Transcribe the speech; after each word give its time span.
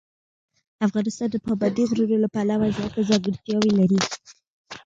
افغانستان 0.87 1.27
د 1.31 1.35
پابندي 1.45 1.83
غرونو 1.89 2.15
له 2.23 2.27
پلوه 2.35 2.69
ځانته 2.77 3.01
ځانګړتیاوې 3.09 3.71
لري. 3.79 3.99